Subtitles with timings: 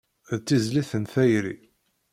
[0.37, 1.55] D tizlit n tayri.